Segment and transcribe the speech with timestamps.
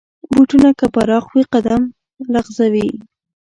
[0.31, 1.81] بوټونه که پراخ وي، قدم
[2.33, 2.89] لغزوي.